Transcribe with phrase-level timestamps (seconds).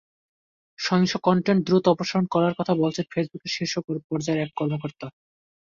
[0.79, 3.73] সহিংস কনটেন্ট দ্রুত অপসারণ করার কথা বলেছেন ফেসবুকের শীর্ষ
[4.07, 5.07] পর্যায়ের এক কর্মকর্তা।